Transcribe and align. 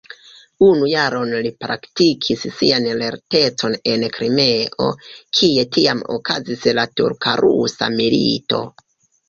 Unu 0.67 0.87
jaron 0.91 1.33
li 1.47 1.51
praktikis 1.65 2.45
sian 2.61 2.87
lertecon 3.03 3.77
en 3.93 4.07
Krimeo, 4.17 4.89
kie 5.41 5.69
tiam 5.77 6.03
okazis 6.19 6.69
la 6.81 6.89
turka-rusa 6.99 7.95
milito. 8.01 8.67